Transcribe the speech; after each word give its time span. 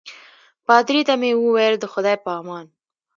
پادري 0.65 1.01
ته 1.07 1.13
مې 1.21 1.31
وویل 1.35 1.75
د 1.79 1.85
خدای 1.93 2.15
په 2.23 2.29
امان. 2.39 2.65